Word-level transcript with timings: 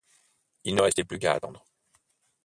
Il 0.63 0.73
ne 0.73 0.81
restait 0.81 1.03
plus 1.03 1.19
qu’à 1.19 1.33
attendre. 1.33 1.63